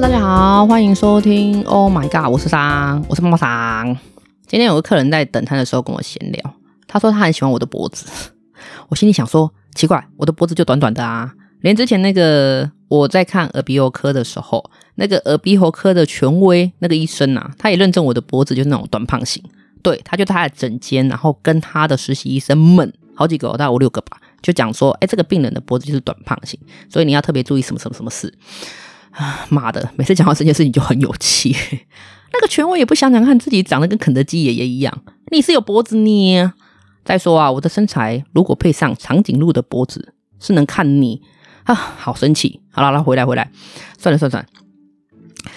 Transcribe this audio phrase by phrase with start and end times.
[0.00, 1.62] 大家好，欢迎收听。
[1.62, 3.96] Oh my god，我是桑，我是妈妈桑。
[4.44, 6.54] 今天有个客人在等餐的时候跟我闲聊，
[6.88, 8.06] 他说他很喜欢我的脖子。
[8.90, 19.40] 我心里想说，奇怪，我的脖子就短短的啊，连之前那个我在看耳鼻喉科的时候，那个耳鼻喉科的权威那个医生啊，他也认证我的脖子就是那种短胖型。
[19.80, 26.58] 对，他就他的诊间，然后跟他的实习医生们好几个，大概五六个吧，就讲说，哎，这个病人的脖子就是短胖型，
[26.90, 28.34] 所以你要特别注意什么什么什么事。
[29.14, 29.90] 啊妈的！
[29.96, 31.56] 每次讲到这件事情就很有气。
[32.32, 36.52] 那个权威也不想想看自己长得跟肯德基爷爷一样，你是有脖子呢。
[37.04, 41.22] 再说啊，我的身材如果配上长颈鹿的脖子，是能看你
[41.64, 42.60] 啊，好生气。
[42.70, 43.50] 好了，来回来回来，
[43.98, 44.48] 算了算了算了，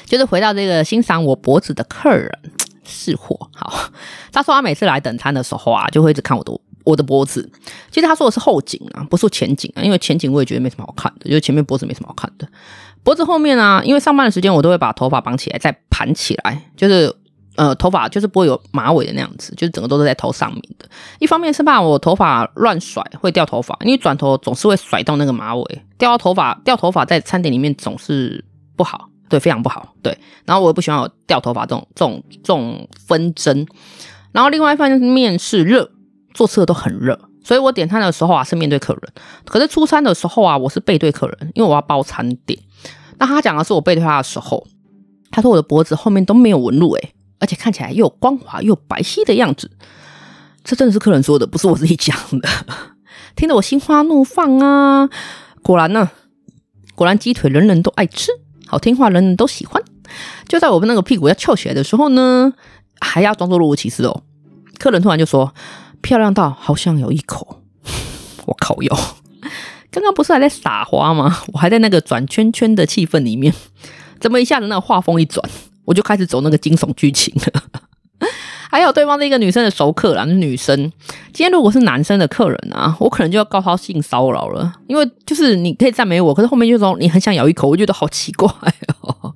[0.06, 2.30] 就是回到这个欣赏我脖子的客人
[2.84, 3.50] 是货。
[3.56, 3.90] 好，
[4.32, 6.52] 他说他每次来等餐的时候啊，就会一直看我的
[6.84, 7.50] 我的脖子。
[7.90, 12.48] 其实他说的是后颈啊，不是前颈啊，因为前颈我也觉得没什么好看的，就是前面脖子没什么好看的。
[13.08, 17.16] 脖子后面啊，因为上班的时间我都会把头发绑起来，再盘起来，就是
[17.56, 20.86] 呃头发就是不会有马尾的那样子，就是整个都是在头上面的。
[21.20, 28.44] 一方面是怕我头发乱甩会掉头发，因为转头总是会甩到那个马尾，掉到头发掉头发在餐点里面总是
[28.76, 30.18] 不好，对，非常不好，对。
[30.44, 33.66] 然后我也不喜欢有掉头发这种这种这种纷争。
[34.34, 35.90] 然后另外一方面是热，
[36.34, 39.14] 做吃的都很热，所以我点餐的时候啊是面对客人，
[39.46, 42.60] 可是出餐的时候啊我是背对客人，因为我要包餐点。
[43.20, 44.66] 那他讲的是我背对他的时候，
[45.32, 49.72] 他说我的脖子后面都没有纹路，诶，而且看起来又光滑又白皙的样子。
[50.64, 52.50] 这真的是客人说的，不是我自己讲的，
[53.36, 55.10] 听得我心花怒放啊！
[55.64, 56.12] 果然呢，
[56.96, 58.32] 果然鸡腿人人都爱吃，
[58.68, 59.82] 好听话人人都喜欢。
[60.48, 62.54] 就在我们那个屁股要翘起来的时候呢，
[63.00, 64.24] 还要装作若无其事哦。
[64.78, 65.54] 客人突然就说
[66.02, 67.62] ：“漂亮到好像有一口。”
[68.46, 68.98] 我靠哟！
[69.98, 71.36] 刚刚不是还在撒花吗？
[71.54, 73.52] 我还在那个转圈圈的气氛里面，
[74.22, 75.44] 怎么一下子那个画风一转，
[75.86, 77.64] 我就开始走那个惊悚剧情了。
[78.70, 80.76] 还有对方的一个女生的熟客啦，女生。
[81.34, 88.48] 今天如果是男生的客人啊，我可能就要告他性骚扰了，因为就是你可以赞美我，可是后面就说你很想咬一口，我觉得好奇怪
[89.04, 89.34] 哦。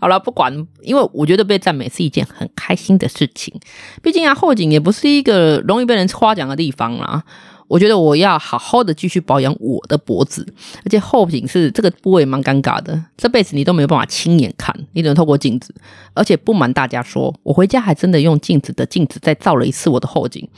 [0.00, 3.54] 好了，不管，因为我觉得被赞美是一件很开心的事情，
[4.02, 7.22] 毕竟啊后颈也不是一个容易被人夸奖的地方啦。
[7.70, 10.44] 我觉得我要好好的继续保养我的脖子，
[10.84, 15.72] 而且后颈是这个部位蛮尴尬的，这辈子你都没有办法亲眼看，你只能透过镜子。
[16.12, 20.48] 而且不瞒大家说，我回家还真的用镜子的镜子再照了一次我的后颈，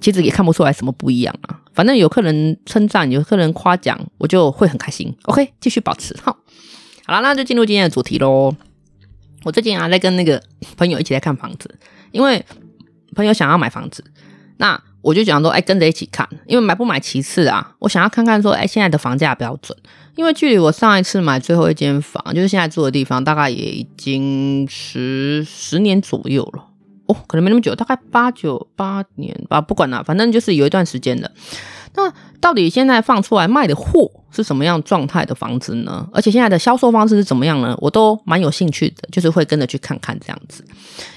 [0.00, 1.60] 其实也看不出来什么不一样啊。
[1.72, 5.12] 反正有客人称赞，有客人夸奖，我就会很开心。
[5.24, 6.38] OK，继续保持好。
[7.04, 8.54] 好了，那就进入今天的主题喽。
[9.42, 10.40] 我最近啊在跟那个
[10.76, 11.68] 朋友一起在看房子，
[12.12, 12.46] 因为
[13.16, 14.04] 朋友想要买房子，
[14.58, 14.80] 那。
[15.04, 19.76] 我就讲说，哎，跟着一起看，因为买不买其次啊，我想要看看说，哎，现在的房价标准，
[20.16, 26.64] 因为距离我上一次买最后一间房，就是现在住的地方，大概也已经十十年左右了，
[27.04, 31.30] 哦，可能没那么久，大概八九八年吧，不管了，反正就是有一段时间了。
[31.96, 32.10] 那
[32.40, 36.08] 到底现在放出来卖的货是什么样状态的房子呢？
[36.14, 37.76] 而且现在的销售方式是怎么样呢？
[37.78, 40.64] 我都蛮有兴趣的，就是会跟着去看看这样子，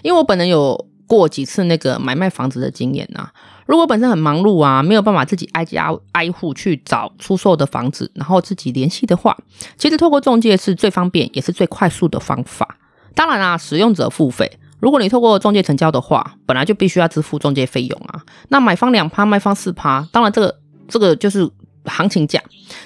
[0.03, 3.31] 因为我本人有过几次那个买卖房子的经验啊。
[3.67, 9.37] 如果本身很忙碌啊，没有办法自己挨家挨户去找出售的房子，然后自己联系的话，
[9.77, 12.77] 其实透过中介是最方便也是最快速的方法。
[13.13, 14.59] 当然啦，使用者付费。
[14.79, 18.21] 如果你透过中介成交的话，本来就必须要支付中介费用啊。
[18.49, 21.49] 那买方两趴，卖方四趴，当然这个这个就是
[21.85, 22.41] 行情价。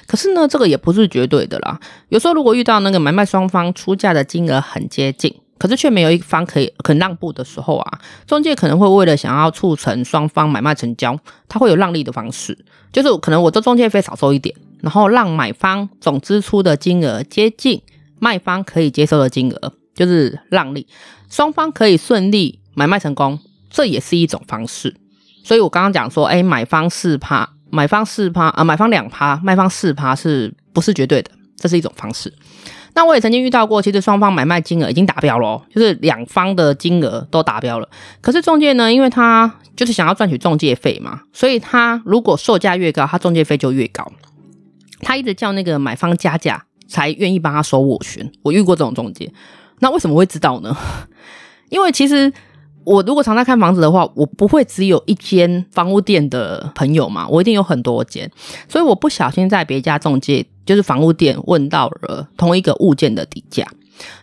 [0.08, 1.80] 可是呢，这个也不是绝对的啦。
[2.10, 5.41] 有时候如果遇到那个买卖双方出价的金额很接近。
[5.62, 11.16] 可是却没有一方可以肯让步的时候啊，中介可能会为了想要促成双方买卖成交，
[11.48, 12.58] 他会有让利的方式，
[12.92, 17.80] 就是可能我这中介费少收一点，然后让买方总支出的金额接近
[18.18, 20.88] 卖方可以接受的金额，就是让利，
[21.30, 23.38] 双方可以顺利买卖成功，
[23.70, 24.96] 这也是一种方式。
[25.44, 31.30] 所以我刚刚讲说，哎，买方四趴，买方四趴啊，买方两趴，卖方四趴，是不是绝对的？
[31.62, 32.34] 这是一种方式。
[32.94, 37.88] 那我也曾经遇到过，其实双方买卖金额已经达标了，就是两方的金额都达标了。
[38.20, 44.12] 可是中介呢，因为他就是想要赚取中介费嘛，所以他如果售价越高，他中介费就越高。
[45.02, 48.30] 他一直叫那个买方加价，才愿意帮他收斡旋。
[48.44, 49.32] 我遇过这种中介，
[49.80, 50.76] 那为什么会知道呢？
[51.70, 52.34] 因为其实。
[52.84, 58.28] 我如果常在看房子的话，我不会只有一间房屋店的朋友嘛，我一定有很多间，
[58.68, 63.68] 所以我不小心在别家中介，就是房屋店问到了同一个物件的底价，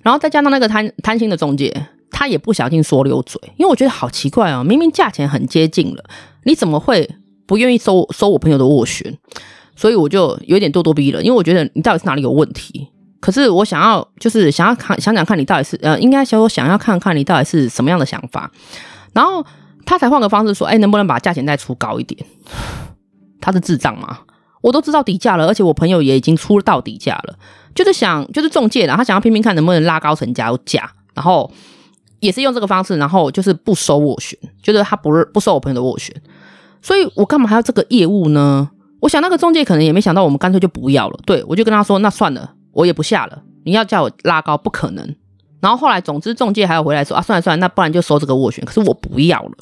[0.02, 6.04] 然后再加上那个贪贪心的中介，他也不小心说溜嘴，因为我觉得好奇怪哦，明明价钱很接近了，
[6.44, 7.08] 你怎么会
[7.46, 9.16] 不愿意收收我朋友的斡旋？
[9.76, 12.88] 所以我就有点咄咄逼人，因为我觉得你到底是哪里有问题？
[13.20, 18.50] 可是我想要就是想要看想想看你到底是呃，应该说想要看看你到底是什么样的想法。
[19.12, 19.44] 然后
[19.84, 22.24] 他才换个方式说，哎，能不能把价钱再出高一点？
[23.40, 24.18] 他是智障吗？
[24.60, 27.34] 我都知道底价了，而且我朋友也已经出到底价了，
[27.74, 31.50] 就是想就是中介了，他想要拼拼看能不能拉高成交价，然后
[32.20, 36.14] 也是用这个方式，然后就是不收斡旋，就是他不不收我朋友的斡旋，
[36.82, 38.70] 所以我干嘛还要这个业务呢？
[39.00, 41.20] 我想那个中介可能也没想到，我们干脆就不要了。
[41.24, 43.42] 对，我就跟他说，那算了，我也不下了。
[43.64, 45.14] 你要叫我拉高，不可能。
[45.60, 48.64] 然后后来，总之中介还要回来说啊，算了算了，那不然就收这个斡旋。
[48.64, 49.52] 可是我不要了。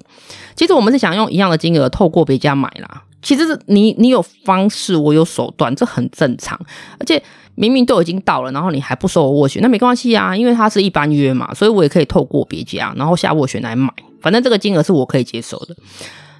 [0.54, 3.02] 其实我们是想用一样的金额透过别家买啦。
[3.26, 6.56] 其实是你你有方式，我有手段，这很正常。
[7.00, 7.20] 而且
[7.56, 13.92] 明明都已经到了，然后你还不收我斡旋，那没关系啊，因为它是一般约嘛，所以我也可以透过别家，然后下斡旋来买。
[14.20, 15.74] 反正这个金额是我可以接受的。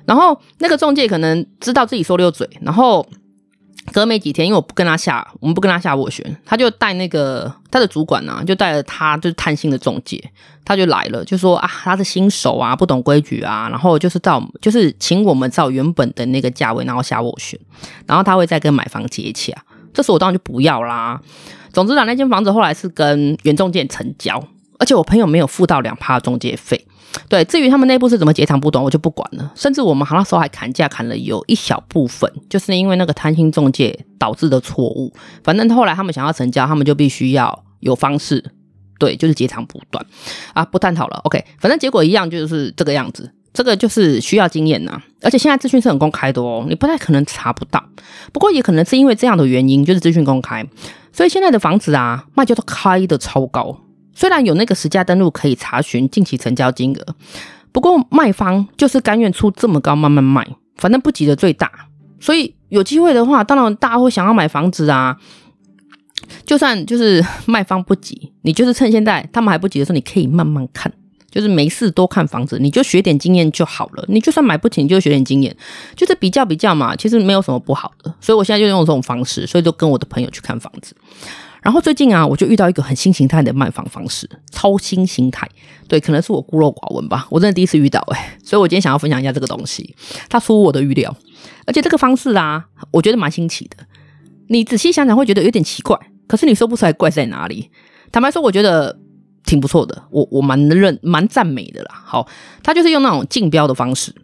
[0.04, 3.04] 然后那个中介可能知道自己说溜嘴，然后。
[3.92, 10.22] 隔没几天，因为我不跟他下，我们不跟他下斡旋，他就带那个他的主管呢、就带了他就是贪心的中介，
[10.64, 17.58] 他就来了，就说啊，他是新手啊，不懂规矩啊，然后就是照就是请我们照原本的那个价位，然后下斡旋，
[18.06, 19.52] 然后他会再跟买方接洽，
[19.94, 21.20] 这时我当然就不要啦。
[21.72, 24.42] 总之呢，那间房子后来是跟原中介成交，
[24.78, 26.86] 而且我朋友没有付到两趴中介费。
[27.29, 29.53] 对，至于他们内部是怎么截长补短，我就不管了。
[29.55, 35.12] 甚至我们好那时候还砍价砍了有一小部分，就是因为那个贪心中介导致的错误。
[35.43, 38.44] 反正后来他们想要成交，他们就必须要有方式，
[38.99, 40.05] 对，就是截长补短
[40.53, 41.20] 啊，不探讨了。
[41.25, 43.32] OK，反正结果一样，就是这个样子。
[43.55, 47.82] 这个就是需要经验呐，而且现在资讯是很公开的哦，你不太可能查不到。
[48.31, 50.62] 不过也可能是因为这样的原因，就是资讯公开，
[51.11, 53.81] 所以现在的房子啊，卖价都开得超高。
[54.16, 57.14] 虽然有那个实价登录可以查询近期成交金额，
[57.70, 61.70] 不过卖方就是甘愿出这么高慢慢卖，反正不急的最大。
[62.18, 65.18] 所以有机会的话，当然大家会想要买房子啊。
[66.44, 70.90] 就算就是卖方不急，你就是趁现在他们还不急的时候，你可以慢慢看，
[71.30, 74.04] 就是没事多看房子，你就学点经验就好了。
[74.08, 75.54] 你就算买不起，你就学点经验，
[75.94, 78.12] 就是比较比较嘛，其实没有什么不好的。
[78.20, 80.96] 所以我现在就用这种方式，所以就跟我的朋友去看房子。
[81.62, 85.49] 然后最近啊，我就遇到一个很新形态的卖房方式，超新形态。
[85.88, 89.94] 对，可能是我孤陋寡闻吧，我真的第一次遇到哎、欸，所以我今天想要分享一下这个东西，
[90.29, 91.17] 它出乎我的预料，
[91.67, 93.76] 而且这个方式啊，我觉得蛮新奇的。
[94.49, 95.99] 你仔细想想会觉得有点奇怪，
[96.29, 97.70] 可是你说不出来怪在哪里。
[98.12, 98.99] 坦白说，我觉得
[99.44, 102.03] 挺不错的，我我蛮认蛮赞美的啦。
[102.05, 102.26] 好，
[102.62, 104.14] 他就是用那种竞标的方式。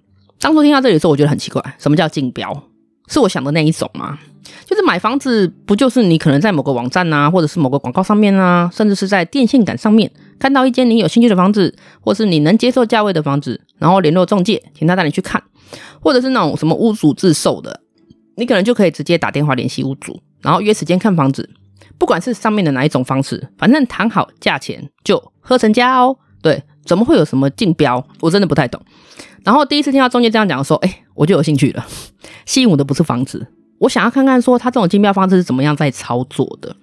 [0.40, 2.70] 当初听到这里的时候，我觉得很奇怪，什么叫竞标？
[3.08, 4.18] 是我想的那一种吗？
[4.66, 15.42] 就是买房子，不就是你可能在某个网站啊，或者是某个广告上面啊，甚至是在电线杆上面看到一间你有兴趣的房子，或是你能接受价位的房子，然后联络中介，请他带你去看，
[16.00, 17.80] 或者是那种什么屋主自售的，
[18.36, 21.48] 你可能就可以直接打电话联系屋主，然后约时间看房子。
[21.98, 26.16] 不管是上面的哪一种方式，反正谈好价钱就喝成交哦。
[26.40, 28.04] 对，怎么会有什么竞标？
[28.20, 28.82] 我真的不太懂。
[29.44, 31.86] 然后第一次听到中介这样讲的时候，哎，我就有兴趣了。
[32.46, 33.46] 吸引我的不是房子。
[33.78, 36.76] 我想要看看说他这种竞标方式是怎么样在操作的，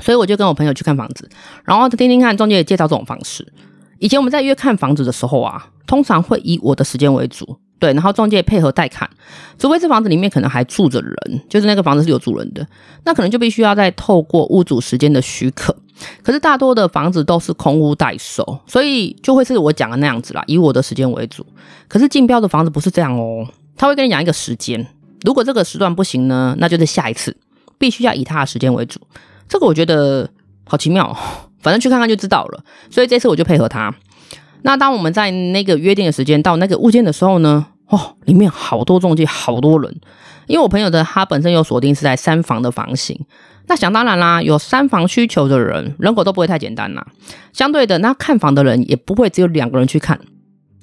[0.00, 1.28] 所以我就跟我朋友去看房子，
[1.64, 3.50] 然后听听看中介介绍这种方式。
[3.98, 9.08] 以前我们在约看房子的时候啊，通常会以我的时间为主，对，然后中介配合带看，
[9.58, 12.64] 除非这房子里面可能还住着人，就是那个房子是有主人的，
[13.04, 15.74] 那可能就必须要再透过屋主时间的许可。
[16.22, 21.44] 可是大多的房子都是空屋待售，所以就会是我讲的那样子啦，以我的时间为主。
[21.88, 24.86] 可是竞标的房子不是这样哦，他会跟你讲一个时间。
[25.24, 27.36] 如果这个时段不行呢，那就是下一次，
[27.78, 29.00] 必须要以他的时间为主。
[29.48, 30.28] 这个我觉得
[30.64, 31.16] 好奇妙，
[31.60, 32.62] 反正去看看就知道了。
[32.90, 33.94] 所以这次我就配合他。
[34.62, 40.00] 那当我们在那个约定的时间到那个物件的时候呢，哦，里面好多中介，好多人。
[40.46, 43.18] 因为我朋友的他本身有锁定是在三房的房型，
[43.68, 47.06] 那想当然啦，有三房需求的人，人口都不会太简单啦。
[47.52, 50.18] 相对的，那看房的人也不会只有两个人去看。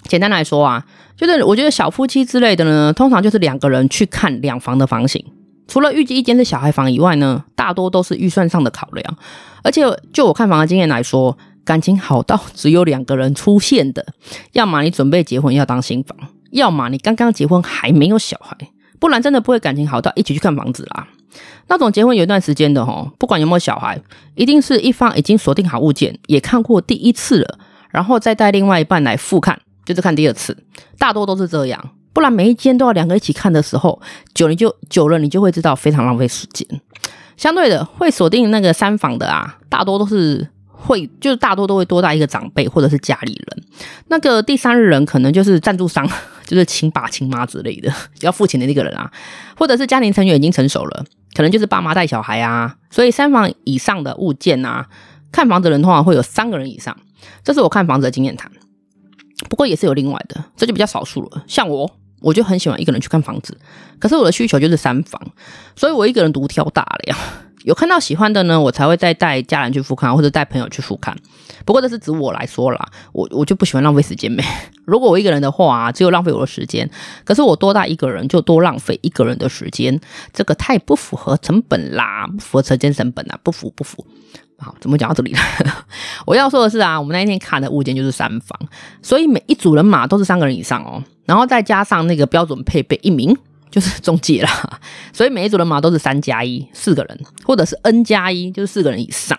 [0.03, 0.85] 简单来说啊，
[1.17, 5.21] 就是我觉得小夫妻之类的呢，通常就是两个人去看两房的房型。
[5.67, 9.17] 除了预计一间是小孩房以外呢，大多都是预算上的考量。
[9.63, 14.05] 而且就我看房的经验来说，感情好到只有两个人出现的，
[14.53, 16.17] 要么你准备结婚要当新房，
[16.51, 18.55] 要么你刚刚结婚还没有小孩，
[18.99, 21.05] 不然真的不会感情好到一起去看房子啦。
[21.67, 24.01] 那种结婚有一段时间的吼，不管有没有小孩，
[24.35, 27.59] 一定是一方已经锁定好物件，也看过第一次了，
[27.91, 29.59] 然后再带另外一半来复看。
[29.85, 30.57] 就是看第二次，
[30.97, 34.01] 大多都是这样，不然每一间都要两个一起看的时候，
[34.33, 36.67] 久你就久了，你就会知道非常浪费时间。
[37.37, 43.63] 相对的，会锁定那个三房的啊，大多都是会，就是大多都会多带一个长辈或者是家里人。
[44.07, 46.07] 那个第三人可能就是赞助商，
[46.45, 47.91] 就是亲爸亲妈之类的
[48.21, 49.11] 要付钱的那个人啊，
[49.57, 54.87] 或者是家庭成员已经成熟了，可能就是爸妈带小孩啊，所以三房以上的物件啊，
[55.31, 56.95] 看房子的人通常会有三个人以上，
[57.43, 58.51] 这是我看房子的经验谈。
[59.49, 61.43] 不过也是有另外的，这就比较少数了。
[61.47, 61.89] 像我，
[62.21, 63.57] 我就很喜欢一个人去看房子，
[63.99, 65.21] 可是我的需求就是三房，
[65.75, 67.17] 所以我一个人独挑大梁。
[67.67, 71.13] 有看到喜欢的呢，我才会再带家人去复看，或者带朋友去复看。
[71.65, 72.79] 不过这是指我来说啦，
[73.11, 74.43] 我我就不喜欢浪费时间呗。
[74.87, 76.89] 如果我一个人的话，只有浪费我的时间。
[77.25, 79.99] 可是我多带一个人，就多浪费一个人的时间，
[80.31, 84.07] 这个太不符合成本啦，不符合车间成本啊，不符不符。
[84.57, 85.41] 好，怎么讲到这里来？
[86.25, 88.57] 我要说的是啊，我们那一天看的物件就是三房，
[89.01, 93.37] 所以每一组人马都是三个人以上哦，然后再加上那个标准配备一名。
[93.69, 94.79] 就是中介啦，
[95.13, 99.37] 所以每一组人马都是三加一，四个人，或者是 N 加一，就是四个人以上。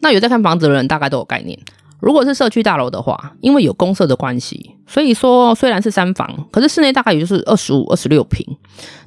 [0.00, 1.58] 那有在看房子的人大概都有概念。
[2.00, 8.44] 如果是社区大楼的话，因为有公设的关系，所以说虽然是三房，可是室内大概也就是二十五、二十六平。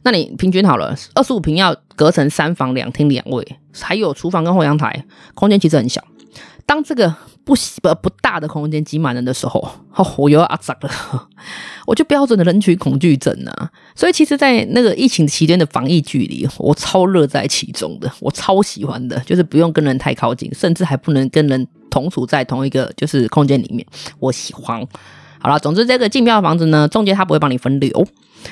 [0.01, 3.45] 那你平均好了，二十五平要隔成三房两厅两卫，
[3.79, 6.03] 还有厨房跟后阳台，空间其实很小。
[6.65, 7.13] 当这个
[7.47, 9.65] 不不不大的空间挤满人的时候，
[10.17, 11.27] 我又要阿扎了，
[11.87, 13.71] 我就标准的人群恐惧症啊！
[13.95, 23.87] 所以其实，在那个疫情期间的防疫距离，我超乐在其中的，我超喜欢的，就是不用跟人太靠近，甚至还不能跟人同处在同一个就是空间里面，
[24.19, 24.85] 我喜欢。
[25.39, 28.05] 好了，总之这个竞标房子呢，中介他不会帮你分流，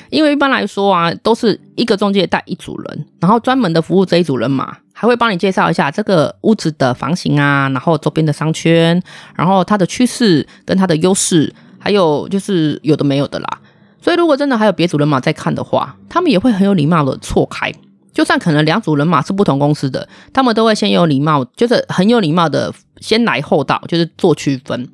[0.08, 4.78] 因为一般来说啊，都是一个中介带一组人，然后专门的服务这一组人嘛。
[4.98, 8.98] 还会帮你介绍一下这个屋子的房型啊，然后周边的商圈，
[9.34, 13.60] 然后它的趋势跟它的优势，还有就是有的没有的啦。
[14.00, 17.70] 所以如果真的还有别组人马在看的话，他们也会很有礼貌的错开。
[18.14, 24.88] 就算可能两组人马是不同公司的，他们都会先有礼貌，就是很有礼貌的先来后到，就是做区分。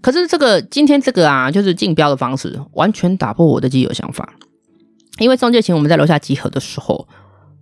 [0.00, 4.32] 可是这个今天这个啊，就是竞标的方式，完全打破我的既有想法。
[5.18, 7.06] 因为中介请我们在楼下集合的时候，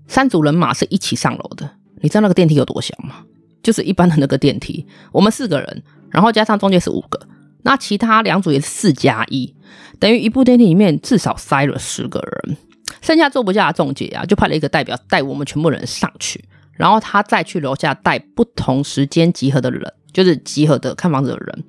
[0.07, 1.69] 三组人马是一起上楼的。
[2.01, 3.25] 你知道那个电梯有多小吗？
[3.63, 7.21] 就是一般的那个电梯，我们四个人，然后加上中介是五个，
[7.63, 9.55] 那其他两组也是四加一，
[9.99, 12.57] 等于一部电梯里面至少塞了十个人。
[13.03, 21.65] 剩下坐不下的中介啊，就派了一个代表带我们全部人上去，然后他再去楼下带不同时间集合的人，就是集合的看房子的人。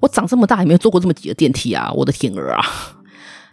[0.00, 1.90] 我长这么大也没有坐过这么挤的电梯啊！
[1.94, 2.64] 我的天儿啊！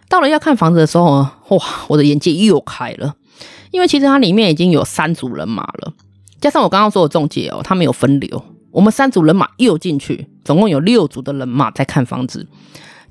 [0.08, 1.58] 到了要看房子的时候，哇，
[1.88, 3.14] 我的眼界又开了，
[3.70, 5.94] 因为其实它里面已经有三组人马了。
[6.42, 12.48] 加上我刚刚说的中介哦，他没有分流，我们三组人马又进去，总共有六组的人马在看房子。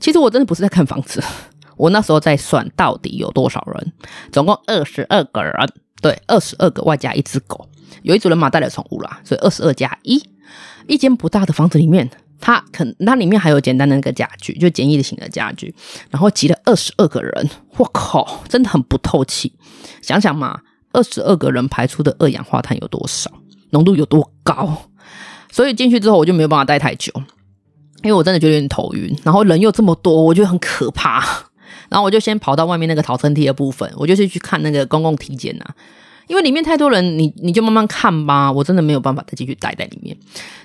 [0.02, 1.24] 其实我真的不是在看房子，
[1.78, 3.94] 我那时候在算到底有多少人，
[4.34, 5.54] 总共二十二个人，
[6.02, 7.70] 对，二十二个外加一只狗，
[8.04, 10.22] 有一组人马带了宠物啦，所以二十二加一。
[10.88, 12.10] 一间不大的房子里面，
[12.42, 15.74] 它可它里面还有简单的那个家具，就简易的型的家具，
[16.10, 19.54] 然后挤了二十二个人，我靠，真的很不透气。
[20.02, 20.60] 想想嘛。
[20.94, 23.32] 二十二个人排出的二氧化碳有多少？
[23.72, 24.90] 浓度有多高？
[25.52, 27.12] 所以进去之后我就没有办法待太久，
[28.04, 31.24] 因为我真的觉得有点头晕，然后人又这么多，我觉得很可怕。
[31.90, 35.76] 然后我就先跑到外面那个逃生梯的部分，我就是去看那个公共体检啊，
[36.28, 38.52] 因为里面太多人，你你就慢慢看吧。
[38.52, 40.18] 我真的没有办法再继续待在里面。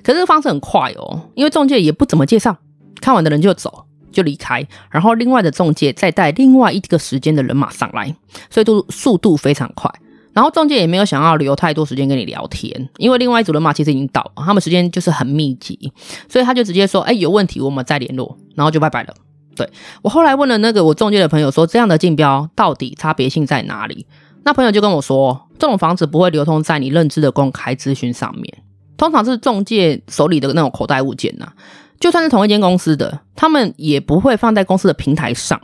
[0.02, 2.56] 可是方式很快哦，因为中介也不怎么介绍，
[3.00, 3.84] 看完的人就走。
[4.12, 8.16] 就离开，然后另外的中介再带另外一个时间的人马上来，
[8.48, 9.92] 所以都速度非常快。
[10.36, 15.90] 然后中介也没有想要留太多时间跟你聊天，因为另外一组人马其实已经到，他们时间就是很密集，
[16.28, 19.14] 所以他就直接说：“哎，有问题我们再联络。”然后就拜拜了。
[19.56, 19.66] 对，
[20.02, 24.06] 我后来问了那个我中介的朋友说：“这样的竞标到底差别性在哪里？”
[24.44, 28.62] 那朋友就跟我说：“这种房子不会流通在你认知的公开资讯上面，
[28.98, 31.50] 通常是中介手里的那种口袋物件呐、
[31.98, 35.58] 就算是同一间公司的，他们也不会放在公司的平台上。”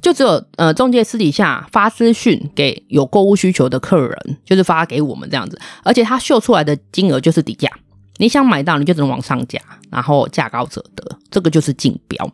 [0.00, 7.68] 就只有呃，中介私底下发私讯给有购物需求的客人，就是发给我们这样子，而且他秀出来的金额就是底价，
[8.16, 9.60] 你想买到你就只能往上加，
[9.90, 12.30] 然后价高者得，这个就是竞标。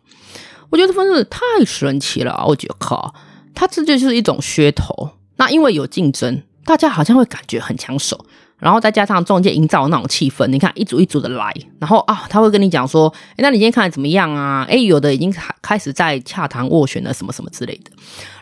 [0.69, 3.13] 我觉得分式太神奇了，我觉得靠，
[3.53, 5.09] 它这就是一种噱头。
[5.37, 8.25] 那因为有竞争，大家好像会感觉很抢手。
[8.59, 14.65] 然后再加上中介营造那种气氛，你看一组一组的来，然后啊，他会跟你讲说，诶，那你今天看的怎么样啊？
[14.67, 17.91] 诶，有的已经开始在洽谈斡旋了，什么什么之类的。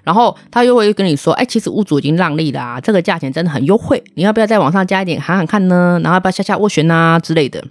[0.04, 6.00] 然后他又会跟你说，诶，其实屋主已经让利啦，这个价钱真的很优惠，你要不要再往上加一点，喊喊看呢？
[6.02, 7.62] 然后要不要下下斡旋啊之类的。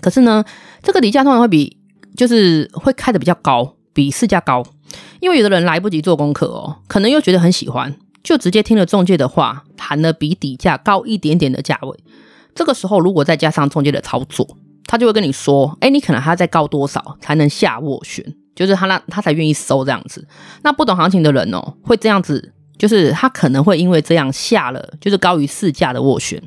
[0.00, 0.44] 可是呢，
[0.82, 1.76] 这个底价通常会比
[2.16, 4.64] 就是会开的比较高，比市价高，
[5.20, 7.94] 因为有的人来不及做功课哦，可能又觉得很喜欢。
[8.22, 11.98] 就直接听了中介的话，谈了比底价高一点点的价位。
[12.54, 14.46] 这个时候，如果再加上中介的操作，
[14.86, 18.24] 他就会跟你说：“哎，你可能还要再高多少才能下斡旋？
[18.54, 20.26] 就是他那他才愿意收这样子。”
[20.62, 26.42] 那不懂行情的人哦，会这样子就是他可能会因为这样下了就是高于市价的斡旋。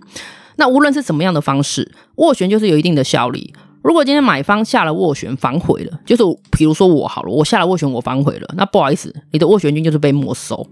[0.57, 3.53] 那无论是什么样的方式，斡旋就是有一定的效力。
[3.81, 10.67] 如果今天买方下了斡旋反悔了，就是比如说我好了，我下了斡旋我反悔了，那不好意思，你的斡旋金就是被没收。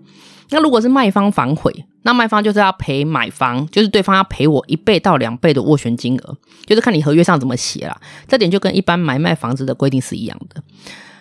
[0.54, 8.00] 那如果是卖方反悔，那卖方就是要赔买方，就是对方要赔我一倍到两倍的斡旋金额，就是看你合约上怎么写啦。
[8.28, 10.62] 这点就跟一般买卖房子的规定是一样的。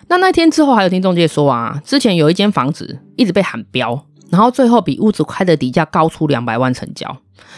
[0.07, 7.17] 那那天之后还有听中介说啊，之前有一间房子一直被喊标，然后最后比屋主开的底价高出两百万成交。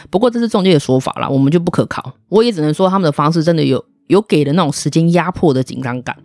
[0.10, 2.14] 不过这是中介的说法啦，我们就不可考。
[2.30, 6.16] 我也只能说他们的方式真的有有给了那种时间压迫的紧张感，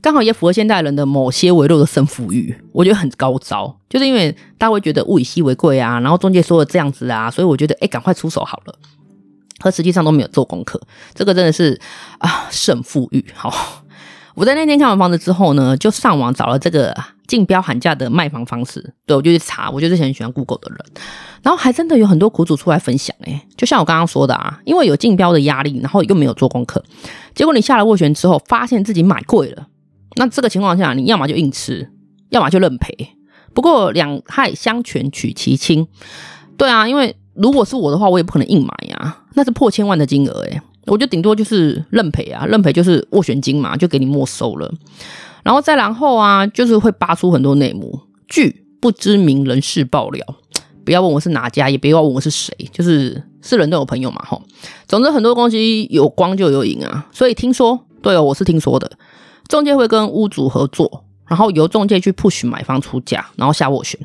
[0.00, 3.78] 刚好也符合现代人的某些微弱的胜负欲，我觉得很高招。
[3.88, 8.74] 就是因为大家会觉得物以稀为贵啊，然后中介说了这样子啊，所以我觉得哎，赶快出手好了。
[9.60, 10.80] 可实际上都没有做功课，
[11.14, 11.80] 这个真的是
[12.18, 13.24] 啊胜负欲。
[13.34, 13.82] 好，
[14.34, 16.94] 我在那天看完房子之后呢，就上网找了这个。
[17.28, 20.78] 竞标喊价的卖房方式，对，我就去查，我就是很喜欢 Google 的人，
[21.42, 26.82] 然后还真的有很多苦主出来分享，诶，就像我刚刚说的啊，因为有竞标的压力，然后又没有做功课，
[27.34, 29.68] 结果你下了斡旋之后，发现自己买贵了，
[30.16, 31.88] 那这个情况下，你要么就硬吃，
[32.30, 32.92] 要么就认赔。
[33.54, 35.86] 不过两害相权取其轻，
[36.56, 44.72] 对啊，因为如果是我的话，我也不可能硬买呀，那是破千万的金额，诶，我就顶多就是认赔啊，认赔就是斡旋金嘛，就给你没收了。
[45.48, 50.22] 然后再然后啊，就是会扒出很多内幕，据不知名人士爆料，
[50.84, 54.42] 不要问我是哪家，也不要问我是谁，就是 是人都有朋友嘛，吼。
[54.86, 58.92] 总之很多东西有光就有影啊，所以听说，对哦，我是听说的，
[59.48, 63.98] 中介会跟屋主合作，然后由中介去 push 买方出价，然后下斡旋，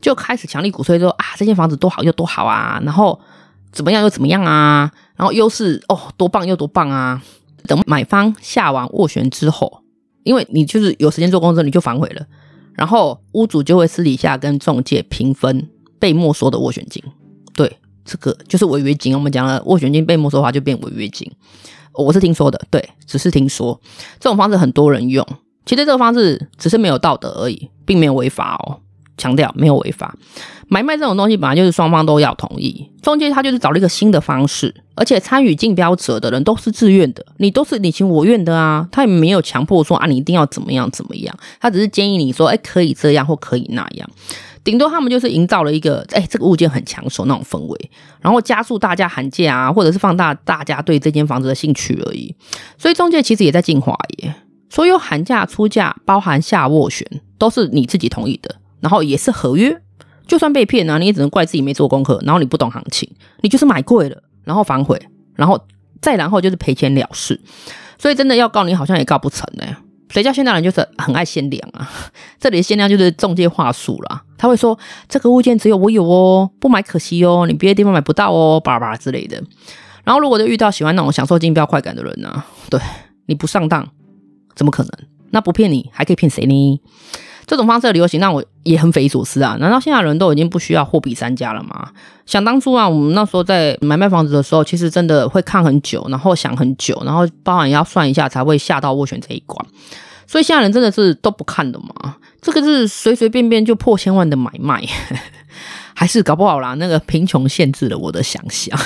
[0.00, 3.20] 就开始强力鼓吹说啊，这间房子多好又多好啊，然后
[3.70, 7.22] 怎么样又怎么样啊，然后优势哦多棒又多棒啊，
[7.68, 9.84] 等买方下完斡旋之后。
[10.28, 12.26] 因为你就是有时间做工作，你就反悔了，
[12.74, 15.66] 然后屋主就会私底下跟中介平分
[15.98, 17.02] 被没收的斡旋金。
[17.54, 19.14] 对，这个就是违约金。
[19.14, 21.26] 我们讲了，斡旋金被没收的话就变违约金。
[21.94, 23.80] 我是听说的，对，只是听说
[24.20, 25.26] 这种方式很多人用。
[25.64, 28.80] 其实这个方式只是没有道德而已，并没有违法哦。
[29.16, 30.14] 强调没有违法，
[30.68, 32.88] 买卖这种东西本来就是双方都要同意。
[33.02, 44.10] 中介他就是找了一个新的方式，而且参与竞标者的人都是自愿的，你都是你情我愿的啊，他也没有强迫说啊你一定要怎么样怎么样，他只是建议你说，哎，可以这样或可以那样，
[44.62, 52.34] 顶多他们就是营造了一个，哎，这个物件很抢手那种氛围，然后加速大家喊价啊，或者是放大大家对这间房子的兴趣而已。
[52.76, 54.34] 所以中介其实也在进化耶，
[54.68, 57.06] 所有喊价出价，包含下斡旋，
[57.38, 58.56] 都是你自己同意的。
[58.80, 59.82] 然后也是合约，
[60.28, 63.10] 就算被骗、啊，你也只能怪自己没做功课，然后你不懂行情，
[63.40, 65.00] 你就是买贵了，然后反悔，
[65.34, 65.58] 然后
[66.00, 67.40] 再然后就是赔钱了事。
[67.98, 69.64] 所以真的要告你，好像也告不成呢。
[70.10, 71.90] 谁叫现代人就是很爱限量啊？
[72.38, 79.42] 这里的限量就是中介话术啦，他会说这个物件只有我有哦，不买可惜哦，你别的地方买不到哦，巴拉巴拉之类的。
[80.04, 82.80] 然后如果就遇到喜欢那种享受竞标快感的人呢、啊，对，
[83.26, 83.86] 你不上当
[84.54, 84.90] 怎么可能？
[85.30, 86.80] 那不骗你还可以骗谁呢？
[87.48, 89.56] 这种方式的流行让我也很匪夷所思啊！
[89.58, 91.88] 难道现在人都已经不需要货比三家了吗？
[92.26, 99.66] 想当初啊，我们那时候在买卖房子的时候，其实真的会看很久，然后想很久，然后包含要算一下才会下到斡旋这一关。
[100.26, 102.16] 所以现在人真的是都不看的嘛？
[102.42, 104.86] 这个是随随便便就破千万的买卖，
[105.96, 106.74] 还是搞不好啦？
[106.74, 108.78] 那个贫穷限制了我的想象。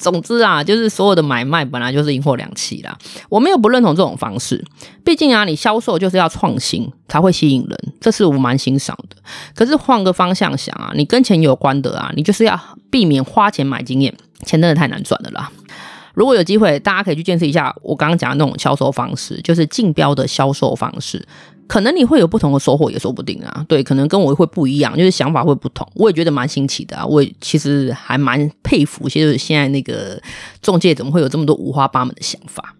[0.00, 2.98] 总之啊，就是所有的买卖本来就是银货两訖啦。
[3.28, 4.64] 我没有不认同这种方式，
[5.04, 9.16] 毕竟啊，你销售就是要创新才会吸引人，这是我蛮欣赏的。
[9.54, 12.58] 可是换个方向想啊，你跟钱有关的啊，你就是要
[12.90, 14.12] 避免花钱买经验，
[14.46, 15.52] 钱真的太难赚了啦。
[16.14, 21.24] 如果有机会，大家可以去见识一下我刚刚讲的那种销售方式，就是竞标的销售方式。
[21.70, 23.64] 可能你会有不同的收获，也说不定啊。
[23.68, 25.88] 对，可能跟我会不一样，就是想法会不同。
[25.94, 27.06] 我也觉得蛮新奇的啊。
[27.06, 30.20] 我其实还蛮佩服，就是现在那个
[30.60, 32.74] 中介怎么会有这么多五花八门的想法。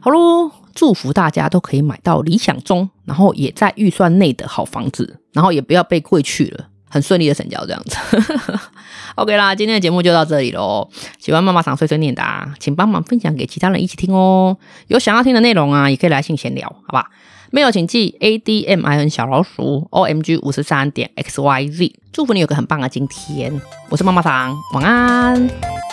[0.00, 7.96] 好喽，祝福大家都可以买到理想中，然后也在预算内的好房子，然后也不要被贵去了，很顺利的成交这样子。
[9.16, 10.88] OK 啦，今天的节目就到这里喽。
[11.18, 14.56] 喜欢妈妈常碎碎念的啊，请帮忙分享给其他人一起听哦。
[14.86, 17.10] 有想要听的内容啊，也可以来信闲聊，好吧？
[17.54, 21.92] 没有，请记 A D M I N 小老鼠 O M G 五十三点 X Y Z。
[22.10, 23.52] 祝福你有个很棒的今天。
[23.90, 25.91] 我是妈妈糖，晚安。